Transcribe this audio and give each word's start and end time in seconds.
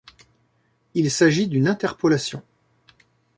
Il 0.95 1.11
s'agit 1.11 1.47
d'une 1.47 1.67
interpolation. 1.67 2.41